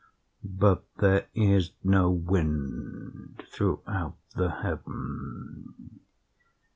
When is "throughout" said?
3.53-4.15